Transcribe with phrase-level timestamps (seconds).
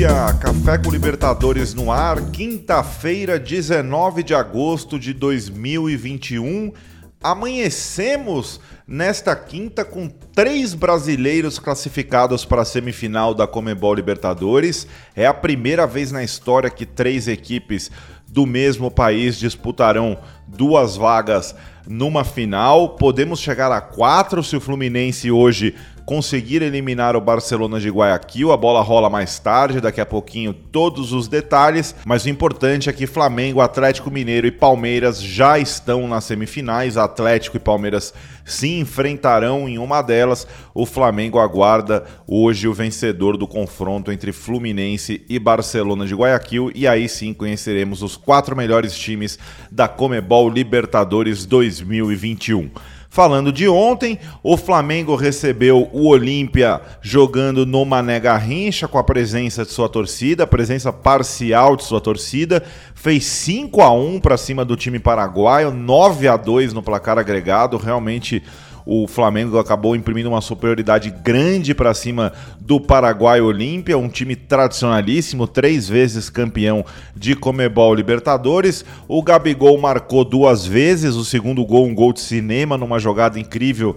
[0.00, 0.32] dia!
[0.40, 6.72] Café com Libertadores no ar, quinta-feira, 19 de agosto de 2021.
[7.22, 14.86] Amanhecemos nesta quinta com três brasileiros classificados para a semifinal da Comebol Libertadores.
[15.14, 17.90] É a primeira vez na história que três equipes
[18.26, 20.16] do mesmo país disputarão
[20.48, 21.54] duas vagas
[21.86, 22.96] numa final.
[22.96, 25.74] Podemos chegar a quatro se o Fluminense hoje
[26.10, 28.50] conseguir eliminar o Barcelona de Guayaquil.
[28.50, 32.92] A bola rola mais tarde, daqui a pouquinho todos os detalhes, mas o importante é
[32.92, 36.96] que Flamengo, Atlético Mineiro e Palmeiras já estão nas semifinais.
[36.96, 38.12] Atlético e Palmeiras
[38.44, 40.48] se enfrentarão em uma delas.
[40.74, 46.88] O Flamengo aguarda hoje o vencedor do confronto entre Fluminense e Barcelona de Guayaquil e
[46.88, 49.38] aí sim conheceremos os quatro melhores times
[49.70, 52.68] da Comebol Libertadores 2021.
[53.12, 59.64] Falando de ontem, o Flamengo recebeu o Olímpia jogando no Mané Garrincha com a presença
[59.64, 62.62] de sua torcida, a presença parcial de sua torcida,
[62.94, 67.76] fez 5 a 1 para cima do time paraguaio, 9 a 2 no placar agregado,
[67.76, 68.44] realmente
[68.84, 75.46] o Flamengo acabou imprimindo uma superioridade grande para cima do Paraguai Olímpia, um time tradicionalíssimo,
[75.46, 78.84] três vezes campeão de Comebol Libertadores.
[79.08, 83.96] O Gabigol marcou duas vezes, o segundo gol, um gol de cinema, numa jogada incrível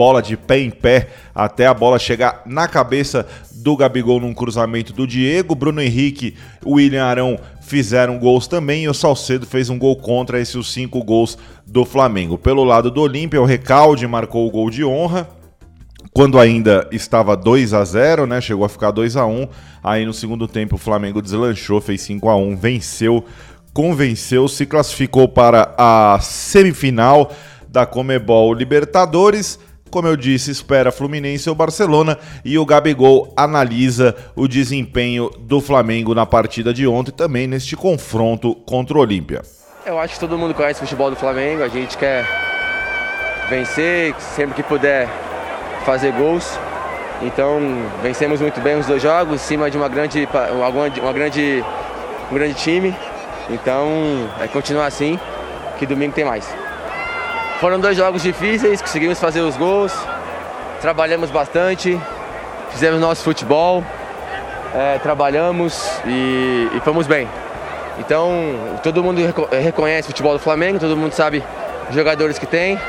[0.00, 4.94] bola de pé em pé até a bola chegar na cabeça do Gabigol num cruzamento
[4.94, 5.54] do Diego.
[5.54, 10.68] Bruno Henrique, William Arão fizeram gols também e o Salcedo fez um gol contra esses
[10.68, 12.38] cinco gols do Flamengo.
[12.38, 15.28] Pelo lado do Olímpia, o Recalde marcou o gol de honra.
[16.14, 18.40] Quando ainda estava 2 a 0 né?
[18.40, 19.48] Chegou a ficar 2 a 1
[19.84, 23.22] Aí no segundo tempo o Flamengo deslanchou, fez 5 a 1 venceu,
[23.74, 27.30] convenceu, se classificou para a semifinal
[27.70, 29.58] da Comebol Libertadores.
[29.90, 36.14] Como eu disse, espera Fluminense ou Barcelona e o Gabigol analisa o desempenho do Flamengo
[36.14, 39.42] na partida de ontem também neste confronto contra o Olímpia.
[39.84, 42.24] Eu acho que todo mundo conhece o futebol do Flamengo, a gente quer
[43.48, 45.08] vencer sempre que puder
[45.84, 46.56] fazer gols.
[47.20, 47.58] Então
[48.00, 51.64] vencemos muito bem os dois jogos, em cima de uma grande, uma, grande,
[52.30, 52.94] um grande time.
[53.50, 53.88] Então
[54.40, 55.18] é continuar assim,
[55.80, 56.48] que domingo tem mais.
[57.60, 59.92] Foram dois jogos difíceis, conseguimos fazer os gols,
[60.80, 62.00] trabalhamos bastante,
[62.70, 63.84] fizemos nosso futebol,
[64.74, 67.28] é, trabalhamos e, e fomos bem.
[67.98, 68.32] Então,
[68.82, 69.20] todo mundo
[69.50, 71.44] reconhece o futebol do Flamengo, todo mundo sabe
[71.90, 72.80] os jogadores que tem,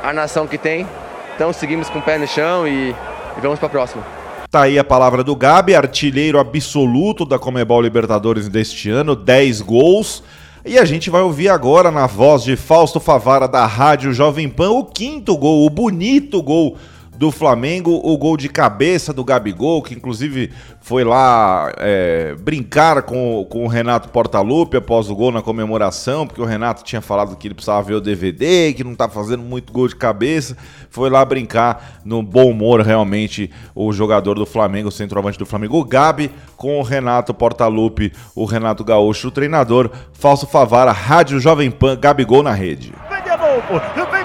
[0.00, 0.86] a nação que tem.
[1.34, 4.04] Então, seguimos com o pé no chão e, e vamos para a próxima.
[4.48, 10.22] Tá aí a palavra do Gabi, artilheiro absoluto da Comebol Libertadores deste ano, 10 gols.
[10.64, 14.70] E a gente vai ouvir agora na voz de Fausto Favara da Rádio Jovem Pan
[14.70, 16.76] o quinto gol, o bonito gol
[17.20, 20.50] do Flamengo, o gol de cabeça do Gabigol, que inclusive
[20.80, 26.40] foi lá é, brincar com, com o Renato Portaluppi após o gol na comemoração, porque
[26.40, 29.70] o Renato tinha falado que ele precisava ver o DVD, que não tá fazendo muito
[29.70, 30.56] gol de cabeça.
[30.88, 35.78] Foi lá brincar no bom humor, realmente, o jogador do Flamengo, o centroavante do Flamengo,
[35.78, 41.70] o Gabi, com o Renato Portaluppi, o Renato Gaúcho, o treinador, Falso Favara, Rádio Jovem
[41.70, 42.94] Pan, Gabigol na rede.
[43.10, 44.19] Vem de novo, vem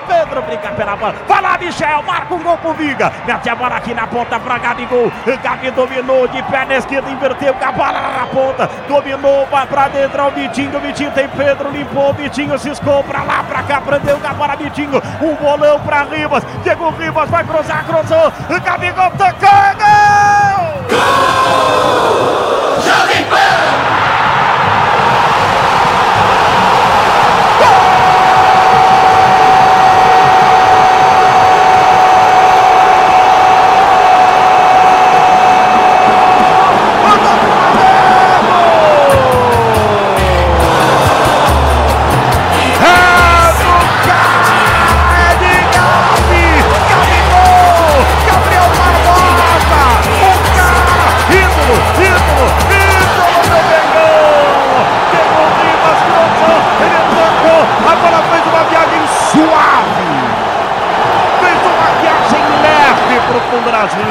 [0.55, 1.16] Brinca pela bola.
[1.27, 3.11] Vai lá, Michel, marca um gol pro Viga.
[3.25, 5.11] Mete a bola aqui na ponta pra Gabigol.
[5.43, 8.69] Gabi dominou de perna esquerda, inverteu com a bola na ponta.
[8.88, 10.79] Dominou, vai pra dentro ao Vitinho.
[10.79, 12.13] Vitinho tem Pedro, limpou.
[12.13, 15.01] Vitinho ciscou pra lá, pra cá, prendeu com a bola, Vitinho.
[15.21, 16.44] Um bolão pra Ribas.
[16.63, 18.31] Diego Ribas vai cruzar, cruzou.
[18.63, 19.34] Gabigol tocou,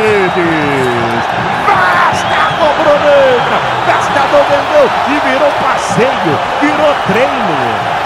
[0.04, 1.24] redes.
[1.66, 7.58] Basta cobrou letra, Pescador vendeu e virou passeio, virou treino,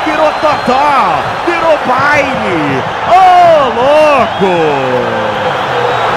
[0.05, 2.83] virou totó, virou baile.
[3.09, 4.55] Ô oh, louco!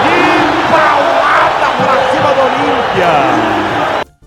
[0.04, 0.20] Que
[0.72, 3.14] paulada pra cima do Olímpia!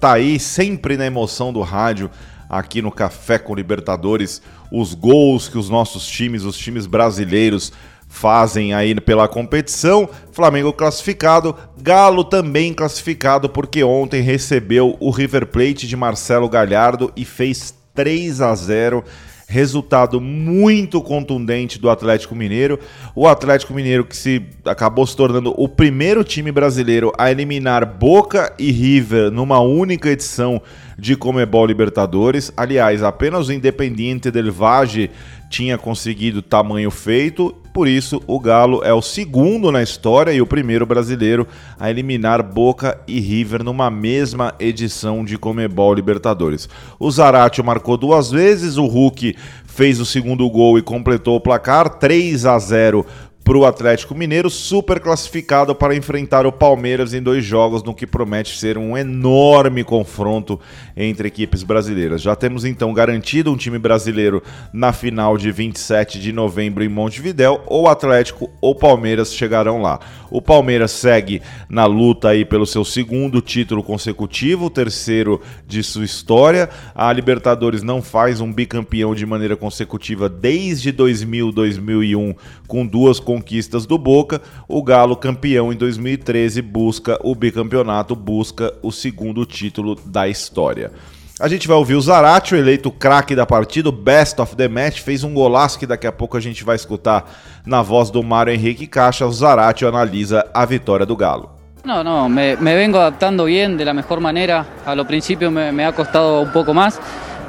[0.00, 2.10] Tá aí sempre na emoção do rádio
[2.48, 7.72] aqui no Café com Libertadores, os gols que os nossos times, os times brasileiros
[8.14, 10.08] fazem aí pela competição.
[10.30, 17.24] Flamengo classificado, Galo também classificado porque ontem recebeu o River Plate de Marcelo Galhardo e
[17.24, 19.04] fez 3 a 0
[19.46, 22.78] resultado muito contundente do Atlético Mineiro.
[23.14, 28.52] O Atlético Mineiro que se acabou se tornando o primeiro time brasileiro a eliminar Boca
[28.58, 30.62] e River numa única edição
[30.98, 32.52] de Comebol Libertadores.
[32.56, 35.10] Aliás, apenas o Independiente del Valle
[35.54, 40.46] tinha conseguido tamanho feito, por isso o Galo é o segundo na história e o
[40.46, 41.46] primeiro brasileiro
[41.78, 46.68] a eliminar Boca e River numa mesma edição de Comebol Libertadores.
[46.98, 51.88] O Zaratio marcou duas vezes, o Hulk fez o segundo gol e completou o placar
[51.88, 53.06] 3 a 0
[53.44, 58.06] para o Atlético Mineiro, super classificado para enfrentar o Palmeiras em dois jogos, no que
[58.06, 60.58] promete ser um enorme confronto
[60.96, 62.22] entre equipes brasileiras.
[62.22, 64.42] Já temos então garantido um time brasileiro
[64.72, 70.00] na final de 27 de novembro em Montevidéu, ou Atlético ou Palmeiras chegarão lá.
[70.30, 76.70] O Palmeiras segue na luta aí pelo seu segundo título consecutivo, terceiro de sua história.
[76.94, 82.34] A Libertadores não faz um bicampeão de maneira consecutiva desde 2000, 2001,
[82.66, 84.40] com duas conquistas do Boca.
[84.68, 90.92] O Galo, campeão em 2013, busca o bicampeonato, busca o segundo título da história.
[91.40, 95.00] A gente vai ouvir o Zaratio, eleito craque da partida, o best of the match,
[95.00, 97.28] fez um golaço que daqui a pouco a gente vai escutar
[97.66, 99.26] na voz do Mário Henrique Caixa.
[99.26, 101.50] O Zaratio analisa a vitória do Galo.
[101.84, 104.64] No, no, me, me, vengo adaptando bien, de la mejor manera.
[104.86, 107.00] A lo principio me, me, ha costado un poco más,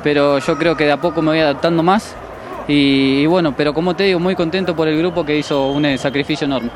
[0.04, 2.16] pero yo creo que de a poco me voy adaptando más.
[2.68, 5.98] Y, y, bueno, pero como te digo, muy contento por el grupo que hizo un
[5.98, 6.70] sacrificio enorme.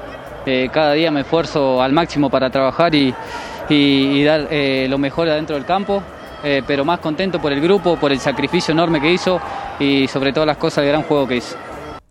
[0.46, 3.14] Eh, cada día me esfuerzo al máximo para trabajar y,
[3.70, 3.76] y,
[4.20, 6.02] y dar eh, lo mejor adentro del campo,
[6.44, 9.40] eh, pero más contento por el grupo, por el sacrificio enorme que hizo
[9.80, 11.56] y sobre todas las cosas el gran juego que hizo.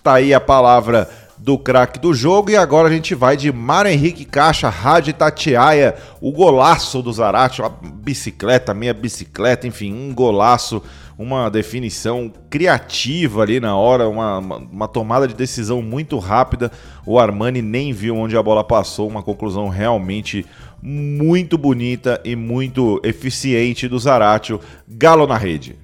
[0.03, 3.91] Tá aí a palavra do craque do jogo e agora a gente vai de Mário
[3.91, 10.83] Henrique Caixa, Rádio Tatiaia, o golaço do Zarate, uma bicicleta, meia bicicleta, enfim, um golaço
[11.19, 16.71] uma definição criativa ali na hora, uma, uma, tomada de decisão muito rápida.
[17.05, 20.47] O Armani nem viu onde a bola passou, uma conclusão realmente
[20.81, 24.61] muito bonita e muito eficiente do Zaratio.
[24.87, 25.77] Galo na rede.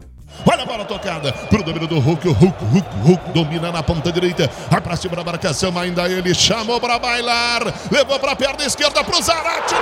[0.47, 2.29] Olha a bola tocada pro domínio do Hulk.
[2.29, 4.51] O Hulk, Hulk, Hulk domina na ponta direita.
[4.71, 5.77] Vai pra cima da marcação.
[5.79, 7.63] Ainda ele chamou para bailar.
[7.91, 9.75] Levou pra perna esquerda pro Zarate.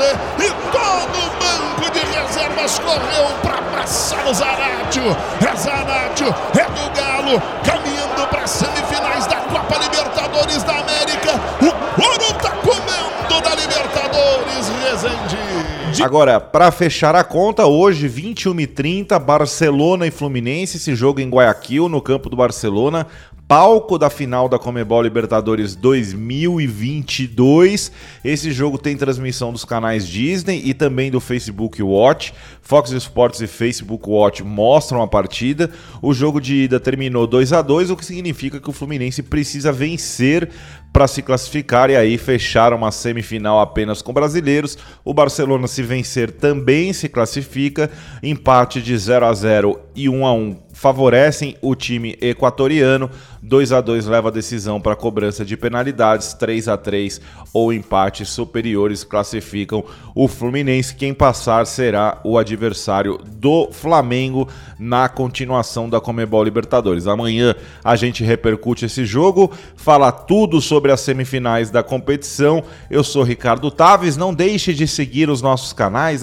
[0.00, 5.02] E todo o banco de reservas correu para passar o Zaratio.
[5.46, 11.40] É Zaratio, é do Galo, caminhando para semifinais da Copa Libertadores da América.
[11.60, 16.02] O ouro tá comendo da Libertadores, Rezende.
[16.02, 22.00] Agora, para fechar a conta, hoje, 21h30, Barcelona e Fluminense, esse jogo em Guayaquil, no
[22.00, 23.06] campo do Barcelona
[23.54, 27.92] palco da final da Comebol Libertadores 2022.
[28.24, 32.32] Esse jogo tem transmissão dos canais Disney e também do Facebook Watch.
[32.62, 35.70] Fox Sports e Facebook Watch mostram a partida.
[36.00, 39.70] O jogo de ida terminou 2 a 2, o que significa que o Fluminense precisa
[39.70, 40.48] vencer
[40.90, 44.78] para se classificar e aí fechar uma semifinal apenas com brasileiros.
[45.04, 47.90] O Barcelona se vencer também se classifica.
[48.22, 53.10] Empate de 0 a 0 e 1 a 1 favorecem o time equatoriano.
[53.42, 57.20] 2 a 2 leva a decisão para cobrança de penalidades, 3 a 3
[57.52, 59.84] ou empates superiores classificam
[60.14, 60.94] o Fluminense.
[60.94, 67.08] Quem passar será o adversário do Flamengo na continuação da Comebol Libertadores.
[67.08, 72.62] Amanhã a gente repercute esse jogo, fala tudo sobre as semifinais da competição.
[72.88, 76.22] Eu sou Ricardo Taves, não deixe de seguir os nossos canais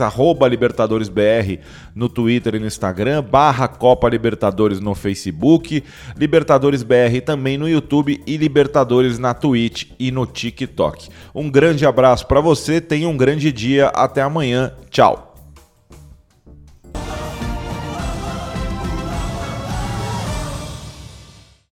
[0.49, 1.59] @libertadoresbr
[1.93, 5.83] no Twitter e no Instagram, barra Copa Libertadores no Facebook,
[6.17, 11.09] Libertadores BR também no YouTube e Libertadores na Twitch e no TikTok.
[11.33, 15.28] Um grande abraço para você, tenha um grande dia, até amanhã, tchau.